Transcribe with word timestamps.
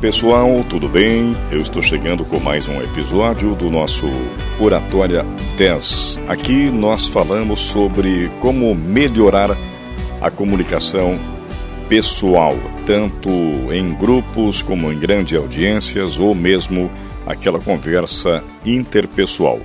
pessoal, 0.00 0.64
tudo 0.70 0.88
bem? 0.88 1.36
Eu 1.50 1.60
estou 1.60 1.82
chegando 1.82 2.24
com 2.24 2.38
mais 2.38 2.68
um 2.68 2.80
episódio 2.80 3.56
do 3.56 3.68
nosso 3.68 4.06
Oratória 4.60 5.24
10. 5.56 6.20
Aqui 6.28 6.70
nós 6.70 7.08
falamos 7.08 7.58
sobre 7.58 8.30
como 8.38 8.76
melhorar 8.76 9.56
a 10.20 10.30
comunicação 10.30 11.18
pessoal, 11.88 12.54
tanto 12.86 13.28
em 13.72 13.92
grupos 13.92 14.62
como 14.62 14.92
em 14.92 14.98
grandes 14.98 15.36
audiências 15.36 16.20
ou 16.20 16.32
mesmo 16.32 16.88
aquela 17.26 17.58
conversa 17.58 18.44
interpessoal. 18.64 19.58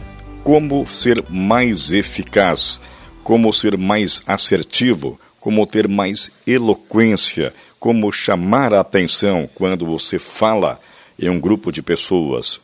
Como 0.43 0.85
ser 0.87 1.23
mais 1.29 1.93
eficaz, 1.93 2.81
como 3.23 3.53
ser 3.53 3.77
mais 3.77 4.23
assertivo, 4.25 5.19
como 5.39 5.67
ter 5.67 5.87
mais 5.87 6.31
eloquência 6.47 7.53
como 7.83 8.13
chamar 8.13 8.73
a 8.73 8.79
atenção 8.79 9.49
quando 9.53 9.85
você 9.85 10.17
fala 10.17 10.79
em 11.19 11.27
um 11.27 11.37
grupo 11.37 11.69
de 11.69 11.81
pessoas, 11.81 12.61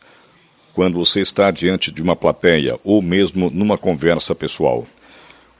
quando 0.72 0.98
você 0.98 1.20
está 1.20 1.50
diante 1.50 1.92
de 1.92 2.00
uma 2.00 2.16
plateia 2.16 2.80
ou 2.82 3.02
mesmo 3.02 3.50
numa 3.50 3.76
conversa 3.76 4.34
pessoal. 4.34 4.86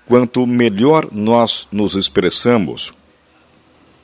Quanto 0.06 0.46
melhor 0.46 1.10
nós 1.12 1.68
nos 1.70 1.94
expressamos, 1.94 2.94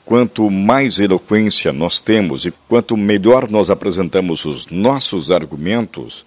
quanto 0.05 0.51
mais 0.51 1.01
eloquência 1.01 1.73
nós 1.73 2.03
temos 2.03 2.45
e 2.45 2.53
quanto 2.69 2.95
melhor 2.95 3.49
nós 3.49 3.71
apresentamos 3.71 4.45
os 4.45 4.67
nossos 4.67 5.31
argumentos, 5.31 6.23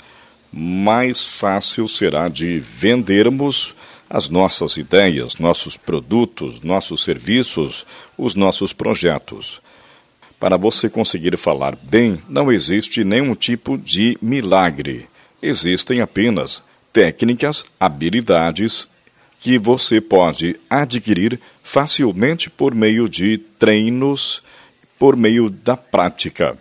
mais 0.52 1.24
fácil 1.24 1.88
será 1.88 2.30
de 2.30 2.58
vendermos 2.58 3.76
as 4.10 4.30
nossas 4.30 4.78
ideias, 4.78 5.38
nossos 5.38 5.78
produtos, 5.78 6.62
nossos 6.62 7.04
serviços, 7.04 7.86
os 8.18 8.34
nossos 8.34 8.74
projetos. 8.74 9.62
Para 10.40 10.58
você 10.58 10.90
conseguir 10.90 11.38
falar 11.38 11.76
bem, 11.76 12.20
não 12.28 12.52
existe 12.52 13.04
nenhum 13.04 13.36
tipo 13.36 13.78
de 13.78 14.18
milagre. 14.22 15.06
Existem 15.42 16.02
apenas 16.02 16.64
técnicas, 16.92 17.66
habilidades 17.80 18.88
que 19.40 19.58
você 19.58 20.02
pode 20.02 20.60
adquirir 20.70 21.40
facilmente 21.62 22.50
por 22.50 22.74
meio 22.74 23.08
de 23.08 23.38
treinos, 23.38 24.42
por 24.98 25.16
meio 25.16 25.50
da 25.50 25.78
prática. 25.78 26.58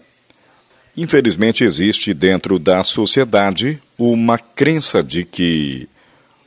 Infelizmente, 0.97 1.65
existe 1.65 2.13
dentro 2.13 2.59
da 2.59 2.83
sociedade 2.83 3.81
uma 3.97 4.39
crença 4.39 5.03
de 5.03 5.25
que 5.25 5.89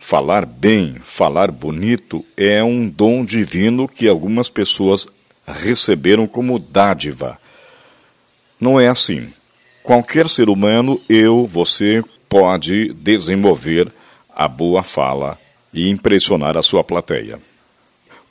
Falar 0.03 0.47
bem, 0.47 0.95
falar 0.99 1.51
bonito 1.51 2.25
é 2.35 2.61
um 2.61 2.89
dom 2.89 3.23
divino 3.23 3.87
que 3.87 4.09
algumas 4.09 4.49
pessoas 4.49 5.07
receberam 5.47 6.25
como 6.27 6.59
dádiva. 6.59 7.37
Não 8.59 8.79
é 8.79 8.87
assim. 8.87 9.29
Qualquer 9.83 10.27
ser 10.27 10.49
humano, 10.49 10.99
eu, 11.07 11.45
você, 11.45 12.03
pode 12.27 12.91
desenvolver 12.93 13.89
a 14.35 14.47
boa 14.47 14.83
fala 14.83 15.39
e 15.71 15.87
impressionar 15.87 16.57
a 16.57 16.63
sua 16.63 16.83
plateia. 16.83 17.39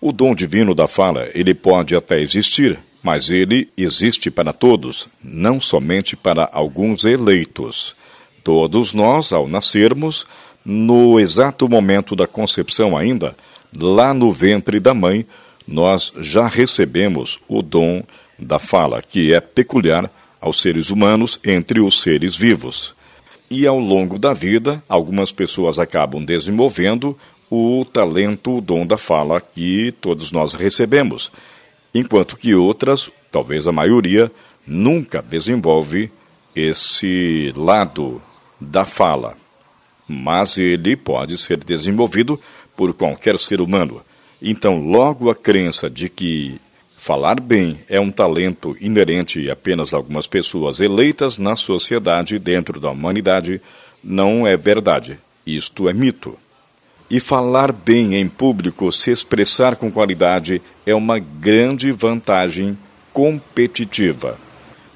O 0.01 0.13
dom 0.13 0.35
divino 0.35 0.75
da 0.75 0.89
fala, 0.89 1.29
ele 1.33 1.55
pode 1.55 1.95
até 1.95 2.21
existir, 2.21 2.79
mas 3.01 3.31
ele 3.31 3.71
existe 3.77 4.29
para 4.31 4.53
todos, 4.53 5.09
não 5.23 5.61
somente 5.61 6.17
para 6.17 6.51
alguns 6.53 7.05
eleitos. 7.05 7.95
Todos 8.43 8.93
nós, 8.93 9.33
ao 9.33 9.47
nascermos, 9.47 10.27
no 10.65 11.19
exato 11.19 11.69
momento 11.69 12.15
da 12.15 12.27
concepção 12.27 12.97
ainda, 12.97 13.35
lá 13.77 14.13
no 14.13 14.31
ventre 14.31 14.79
da 14.81 14.93
mãe, 14.93 15.27
nós 15.67 16.13
já 16.19 16.47
recebemos 16.47 17.41
o 17.49 17.63
dom 17.63 18.03
da 18.39 18.59
fala, 18.59 19.03
que 19.03 19.33
é 19.33 19.41
peculiar 19.41 20.11
aos 20.41 20.61
seres 20.61 20.91
humanos 20.91 21.39
entre 21.45 21.81
os 21.81 22.01
seres 22.01 22.37
vivos. 22.37 22.95
E 23.51 23.67
ao 23.67 23.79
longo 23.79 24.19
da 24.19 24.33
vida, 24.33 24.83
algumas 24.89 25.33
pessoas 25.33 25.79
acabam 25.79 26.25
desenvolvendo 26.25 27.17
o 27.51 27.85
talento, 27.85 28.59
o 28.59 28.61
dom 28.61 28.87
da 28.87 28.97
fala 28.97 29.41
que 29.41 29.93
todos 30.01 30.31
nós 30.31 30.55
recebemos, 30.55 31.33
enquanto 31.93 32.37
que 32.37 32.55
outras, 32.55 33.11
talvez 33.31 33.67
a 33.67 33.73
maioria, 33.73 34.31
nunca 34.67 35.21
desenvolve 35.21 36.11
esse 36.55 37.53
lado 37.57 38.23
da 38.61 38.85
fala 38.85 39.40
mas 40.11 40.59
ele 40.59 40.97
pode 40.97 41.39
ser 41.39 41.63
desenvolvido 41.63 42.39
por 42.77 42.93
qualquer 42.93 43.39
ser 43.39 43.61
humano. 43.61 44.03
Então, 44.43 44.81
logo 44.81 45.31
a 45.31 45.35
crença 45.35 45.89
de 45.89 46.09
que 46.09 46.61
falar 46.97 47.39
bem 47.39 47.79
é 47.89 48.01
um 48.01 48.11
talento 48.11 48.77
inerente 48.81 49.49
apenas 49.49 49.95
a 49.95 49.97
algumas 49.97 50.27
pessoas 50.27 50.81
eleitas 50.81 51.39
na 51.39 51.55
sociedade 51.55 52.39
dentro 52.39 52.81
da 52.81 52.91
humanidade 52.91 53.61
não 54.03 54.47
é 54.47 54.57
verdade. 54.57 55.19
Isto 55.47 55.89
é 55.89 55.93
mito. 55.93 56.37
E 57.09 57.21
falar 57.21 57.73
bem 57.73 58.17
em 58.17 58.29
público, 58.29 58.91
se 58.91 59.11
expressar 59.11 59.77
com 59.77 59.91
qualidade, 59.91 60.61
é 60.85 60.95
uma 60.95 61.19
grande 61.19 61.93
vantagem 61.93 62.77
competitiva. 63.13 64.39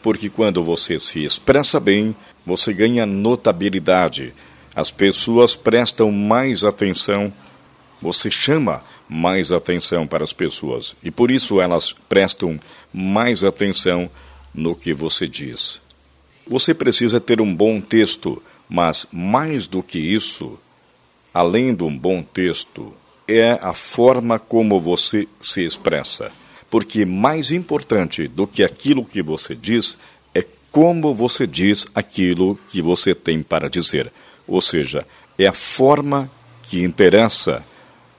Porque 0.03 0.29
quando 0.29 0.63
você 0.63 0.99
se 0.99 1.25
expressa 1.25 1.81
bem, 1.81 2.15
você 2.47 2.73
ganha 2.73 3.07
notabilidade, 3.07 4.35
as 4.75 4.91
pessoas 4.91 5.55
prestam 5.55 6.11
mais 6.11 6.65
atenção, 6.65 7.33
você 8.01 8.31
chama 8.31 8.83
mais 9.09 9.53
atenção 9.53 10.07
para 10.07 10.25
as 10.25 10.33
pessoas 10.33 10.97
e 11.03 11.11
por 11.11 11.31
isso 11.31 11.61
elas 11.61 11.93
prestam 11.93 12.59
mais 12.93 13.45
atenção 13.45 14.11
no 14.55 14.75
que 14.75 14.93
você 14.93 15.29
diz. 15.29 15.81
Você 16.47 16.75
precisa 16.75 17.21
ter 17.21 17.41
um 17.41 17.55
bom 17.55 17.81
texto, 17.81 18.43
mas 18.69 19.07
mais 19.13 19.67
do 19.67 19.83
que 19.83 19.99
isso, 19.99 20.59
além 21.33 21.75
de 21.75 21.83
um 21.83 21.97
bom 21.97 22.23
texto, 22.23 22.93
é 23.27 23.59
a 23.63 23.73
forma 23.73 24.39
como 24.39 24.79
você 24.79 25.27
se 25.41 25.65
expressa. 25.65 26.31
Porque 26.71 27.05
mais 27.05 27.51
importante 27.51 28.29
do 28.29 28.47
que 28.47 28.63
aquilo 28.63 29.05
que 29.05 29.23
você 29.23 29.55
diz 29.55 29.97
é 30.35 30.45
como 30.71 31.15
você 31.15 31.47
diz 31.47 31.87
aquilo 31.95 32.59
que 32.69 32.83
você 32.83 33.15
tem 33.15 33.43
para 33.43 33.71
dizer. 33.71 34.13
Ou 34.47 34.61
seja, 34.61 35.07
é 35.39 35.47
a 35.47 35.53
forma 35.53 36.31
que 36.63 36.83
interessa 36.83 37.65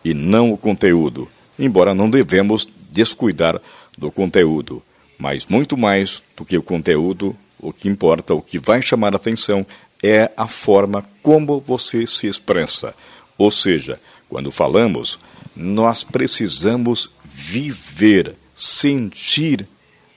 e 0.04 0.14
não 0.14 0.52
o 0.52 0.58
conteúdo, 0.58 1.30
embora 1.58 1.94
não 1.94 2.10
devemos 2.10 2.68
descuidar 2.92 3.60
do 3.98 4.12
conteúdo, 4.12 4.84
mas 5.18 5.46
muito 5.46 5.78
mais 5.78 6.22
do 6.36 6.46
que 6.46 6.58
o 6.58 6.64
conteúdo, 6.64 7.36
o 7.60 7.72
que 7.72 7.88
importa, 7.88 8.34
o 8.34 8.42
que 8.42 8.60
vai 8.60 8.82
chamar 8.82 9.14
a 9.14 9.18
atenção 9.18 9.66
é 10.04 10.30
a 10.36 10.48
forma 10.48 11.04
como 11.24 11.60
você 11.60 12.06
se 12.06 12.28
expressa. 12.28 12.94
Ou 13.38 13.50
seja, 13.50 14.00
quando 14.30 14.52
falamos, 14.52 15.18
nós 15.56 16.04
precisamos 16.04 17.10
viver, 17.24 18.36
sentir 18.54 19.68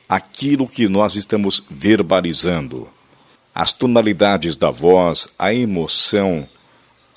aquilo 0.08 0.66
que 0.66 0.88
nós 0.88 1.14
estamos 1.14 1.62
verbalizando 1.70 2.88
as 3.58 3.72
tonalidades 3.72 4.56
da 4.56 4.70
voz, 4.70 5.26
a 5.36 5.52
emoção, 5.52 6.46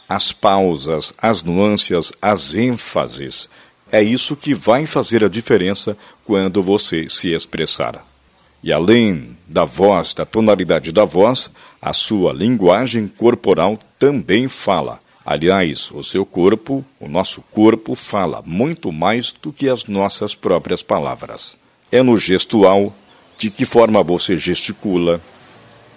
as 0.09 0.31
pausas, 0.31 1.13
as 1.21 1.43
nuances, 1.43 2.11
as 2.19 2.55
ênfases. 2.55 3.47
É 3.91 4.01
isso 4.01 4.35
que 4.35 4.51
vai 4.51 4.87
fazer 4.87 5.23
a 5.23 5.29
diferença 5.29 5.95
quando 6.25 6.63
você 6.63 7.07
se 7.07 7.31
expressar. 7.31 8.03
E 8.63 8.73
além 8.73 9.37
da 9.47 9.65
voz, 9.65 10.15
da 10.15 10.25
tonalidade 10.25 10.91
da 10.91 11.05
voz, 11.05 11.51
a 11.79 11.93
sua 11.93 12.33
linguagem 12.33 13.07
corporal 13.07 13.77
também 13.99 14.47
fala. 14.47 14.99
Aliás, 15.23 15.91
o 15.91 16.03
seu 16.03 16.25
corpo, 16.25 16.83
o 16.99 17.07
nosso 17.07 17.43
corpo, 17.51 17.93
fala 17.93 18.41
muito 18.43 18.91
mais 18.91 19.31
do 19.31 19.53
que 19.53 19.69
as 19.69 19.85
nossas 19.85 20.33
próprias 20.33 20.81
palavras. 20.81 21.55
É 21.91 22.01
no 22.01 22.17
gestual, 22.17 22.91
de 23.37 23.51
que 23.51 23.63
forma 23.63 24.01
você 24.01 24.35
gesticula, 24.35 25.21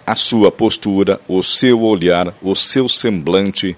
a 0.05 0.15
sua 0.15 0.51
postura, 0.51 1.19
o 1.27 1.41
seu 1.41 1.81
olhar, 1.81 2.33
o 2.41 2.55
seu 2.55 2.87
semblante, 2.87 3.75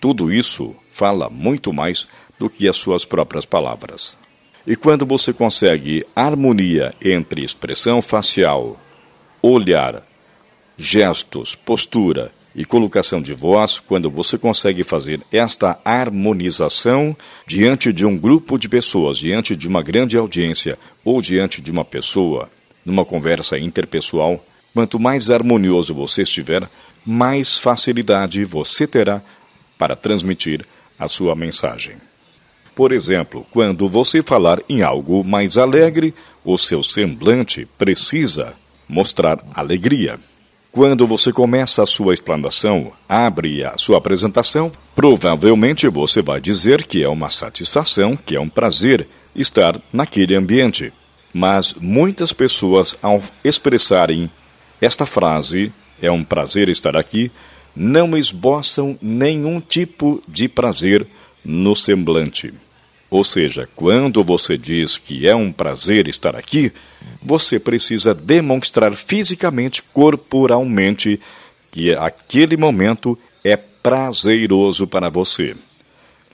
tudo 0.00 0.32
isso 0.32 0.74
fala 0.90 1.28
muito 1.28 1.72
mais 1.72 2.08
do 2.38 2.48
que 2.48 2.68
as 2.68 2.76
suas 2.76 3.04
próprias 3.04 3.44
palavras. 3.44 4.16
E 4.66 4.74
quando 4.74 5.04
você 5.04 5.32
consegue 5.32 6.04
harmonia 6.14 6.94
entre 7.02 7.44
expressão 7.44 8.00
facial, 8.00 8.80
olhar, 9.42 10.02
gestos, 10.76 11.54
postura 11.54 12.32
e 12.54 12.64
colocação 12.64 13.20
de 13.20 13.34
voz, 13.34 13.78
quando 13.78 14.10
você 14.10 14.38
consegue 14.38 14.82
fazer 14.82 15.20
esta 15.30 15.78
harmonização 15.84 17.14
diante 17.46 17.92
de 17.92 18.06
um 18.06 18.16
grupo 18.16 18.58
de 18.58 18.68
pessoas, 18.68 19.18
diante 19.18 19.54
de 19.54 19.68
uma 19.68 19.82
grande 19.82 20.16
audiência 20.16 20.78
ou 21.04 21.20
diante 21.20 21.60
de 21.60 21.70
uma 21.70 21.84
pessoa, 21.84 22.50
numa 22.84 23.04
conversa 23.04 23.58
interpessoal, 23.58 24.42
Quanto 24.76 25.00
mais 25.00 25.30
harmonioso 25.30 25.94
você 25.94 26.20
estiver, 26.20 26.68
mais 27.02 27.56
facilidade 27.56 28.44
você 28.44 28.86
terá 28.86 29.22
para 29.78 29.96
transmitir 29.96 30.66
a 30.98 31.08
sua 31.08 31.34
mensagem. 31.34 31.96
Por 32.74 32.92
exemplo, 32.92 33.46
quando 33.50 33.88
você 33.88 34.20
falar 34.20 34.60
em 34.68 34.82
algo 34.82 35.24
mais 35.24 35.56
alegre, 35.56 36.12
o 36.44 36.58
seu 36.58 36.82
semblante 36.82 37.66
precisa 37.78 38.52
mostrar 38.86 39.42
alegria. 39.54 40.20
Quando 40.70 41.06
você 41.06 41.32
começa 41.32 41.82
a 41.82 41.86
sua 41.86 42.12
explanação, 42.12 42.92
abre 43.08 43.64
a 43.64 43.78
sua 43.78 43.96
apresentação, 43.96 44.70
provavelmente 44.94 45.88
você 45.88 46.20
vai 46.20 46.38
dizer 46.38 46.84
que 46.84 47.02
é 47.02 47.08
uma 47.08 47.30
satisfação, 47.30 48.14
que 48.14 48.36
é 48.36 48.40
um 48.40 48.50
prazer 48.50 49.08
estar 49.34 49.80
naquele 49.90 50.34
ambiente. 50.34 50.92
Mas 51.32 51.72
muitas 51.80 52.34
pessoas, 52.34 52.94
ao 53.00 53.22
expressarem 53.42 54.30
esta 54.80 55.06
frase, 55.06 55.72
é 56.00 56.10
um 56.10 56.24
prazer 56.24 56.68
estar 56.68 56.96
aqui, 56.96 57.30
não 57.74 58.16
esboçam 58.16 58.98
nenhum 59.00 59.60
tipo 59.60 60.22
de 60.26 60.48
prazer 60.48 61.06
no 61.44 61.74
semblante. 61.74 62.52
Ou 63.08 63.22
seja, 63.22 63.68
quando 63.76 64.22
você 64.24 64.58
diz 64.58 64.98
que 64.98 65.28
é 65.28 65.34
um 65.34 65.52
prazer 65.52 66.08
estar 66.08 66.34
aqui, 66.34 66.72
você 67.22 67.58
precisa 67.58 68.12
demonstrar 68.12 68.94
fisicamente, 68.94 69.82
corporalmente, 69.92 71.20
que 71.70 71.94
aquele 71.94 72.56
momento 72.56 73.16
é 73.44 73.56
prazeroso 73.56 74.86
para 74.86 75.08
você. 75.08 75.54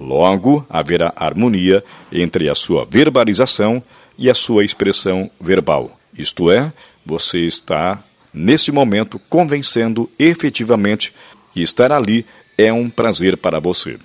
Logo, 0.00 0.64
haverá 0.70 1.12
harmonia 1.14 1.84
entre 2.10 2.48
a 2.48 2.54
sua 2.54 2.84
verbalização 2.84 3.82
e 4.18 4.30
a 4.30 4.34
sua 4.34 4.64
expressão 4.64 5.30
verbal. 5.40 5.98
Isto 6.16 6.50
é, 6.50 6.72
você 7.04 7.40
está, 7.40 8.02
nesse 8.32 8.72
momento, 8.72 9.20
convencendo 9.28 10.10
efetivamente 10.18 11.12
que 11.52 11.62
estar 11.62 11.92
ali 11.92 12.24
é 12.56 12.72
um 12.72 12.88
prazer 12.88 13.36
para 13.36 13.60
você. 13.60 13.98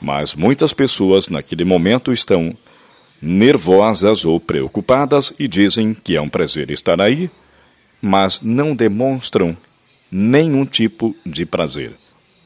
Mas 0.00 0.34
muitas 0.34 0.72
pessoas 0.72 1.28
naquele 1.28 1.64
momento 1.64 2.12
estão 2.12 2.56
nervosas 3.20 4.24
ou 4.24 4.38
preocupadas 4.38 5.32
e 5.38 5.48
dizem 5.48 5.92
que 5.92 6.16
é 6.16 6.20
um 6.20 6.28
prazer 6.28 6.70
estar 6.70 7.00
aí, 7.00 7.30
mas 8.00 8.40
não 8.40 8.74
demonstram 8.74 9.56
nenhum 10.10 10.64
tipo 10.64 11.14
de 11.26 11.44
prazer. 11.44 11.92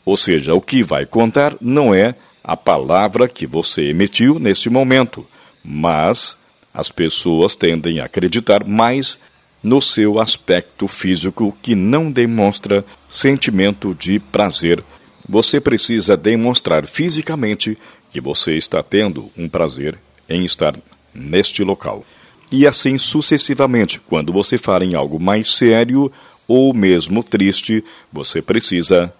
Ou 0.05 0.17
seja, 0.17 0.55
o 0.55 0.61
que 0.61 0.83
vai 0.83 1.07
contar 1.07 1.57
não 1.61 1.95
é 1.95 2.15
a 2.43 2.57
palavra 2.57 3.29
que 3.29 3.47
você 3.47 3.83
emitiu 3.83 4.39
nesse 4.39 4.69
momento, 4.69 5.25
mas 5.63 6.37
as 6.75 6.91
pessoas 6.91 7.55
tendem 7.55 8.01
a 8.01 8.07
acreditar 8.07 8.67
mais 8.67 9.19
no 9.63 9.81
seu 9.81 10.21
aspecto 10.21 10.89
físico 10.89 11.57
que 11.63 11.75
não 11.75 12.11
demonstra 12.11 12.85
sentimento 13.09 13.95
de 13.95 14.19
prazer 14.19 14.83
você 15.29 15.61
precisa 15.61 16.17
demonstrar 16.17 16.87
fisicamente 16.87 17.79
que 18.11 18.21
você 18.21 18.57
está 18.57 18.83
tendo 18.83 19.31
um 19.37 19.49
prazer 19.49 19.99
em 20.29 20.45
estar 20.45 20.77
neste 21.15 21.63
local. 21.63 22.05
E 22.51 22.67
assim 22.67 22.99
sucessivamente, 22.99 24.01
quando 24.01 24.33
você 24.33 24.59
fala 24.59 24.85
em 24.85 24.95
algo 24.95 25.19
mais 25.19 25.55
sério 25.55 26.13
ou 26.47 26.75
mesmo 26.75 27.23
triste, 27.23 27.83
você 28.13 28.43
precisa 28.43 29.13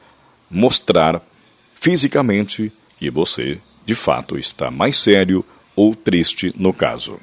mostrar 0.51 1.23
fisicamente 1.75 2.71
que 2.99 3.09
você, 3.09 3.59
de 3.87 3.95
fato, 3.95 4.39
está 4.39 4.71
mais 4.71 4.99
sério 4.99 5.45
ou 5.75 5.95
triste 5.95 6.53
no 6.57 6.75
caso. 6.75 7.19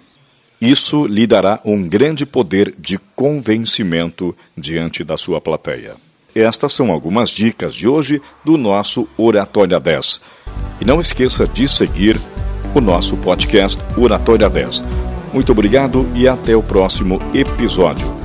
Isso 0.61 1.07
lhe 1.07 1.25
dará 1.25 1.59
um 1.63 1.87
grande 1.87 2.25
poder 2.25 2.75
de 2.77 2.97
convencimento 3.15 4.35
diante 4.57 5.03
da 5.03 5.15
sua 5.15 5.39
plateia. 5.39 5.95
Estas 6.35 6.73
são 6.73 6.91
algumas 6.91 7.29
dicas 7.29 7.73
de 7.73 7.87
hoje 7.87 8.21
do 8.43 8.57
nosso 8.57 9.07
Oratória 9.17 9.79
10. 9.79 10.21
E 10.81 10.85
não 10.85 10.99
esqueça 10.99 11.47
de 11.47 11.67
seguir 11.67 12.19
o 12.75 12.81
nosso 12.81 13.15
podcast 13.17 13.81
Oratória 13.97 14.49
10. 14.49 14.83
Muito 15.33 15.51
obrigado 15.51 16.09
e 16.13 16.27
até 16.27 16.55
o 16.55 16.63
próximo 16.63 17.19
episódio. 17.33 18.18